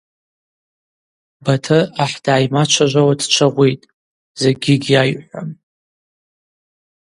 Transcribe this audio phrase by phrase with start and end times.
[1.43, 3.89] Батыр ахӏ дгӏаймачважвауа дчвагъвитӏ,
[4.41, 5.49] закӏгьи гьгӏайайхӏвуам.